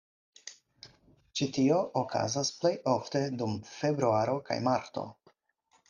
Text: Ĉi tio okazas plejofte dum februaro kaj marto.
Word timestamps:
Ĉi 1.41 1.47
tio 1.59 1.77
okazas 2.03 2.51
plejofte 2.63 3.23
dum 3.43 3.57
februaro 3.75 4.39
kaj 4.49 4.63
marto. 4.71 5.11